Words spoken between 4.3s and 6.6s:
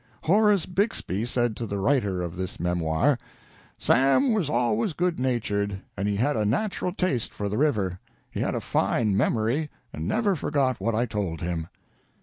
was always good natured, and he had a